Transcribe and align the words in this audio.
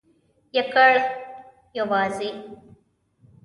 یکړ...یوازی.. 0.57 2.29